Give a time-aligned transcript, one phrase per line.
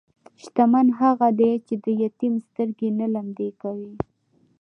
[0.41, 3.93] شتمن هغه دی چې د یتیم سترګې نه لمدې کوي.